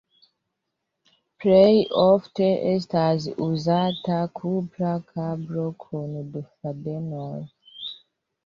[1.43, 7.39] Plej ofte estas uzata kupra kablo kun du fadenoj.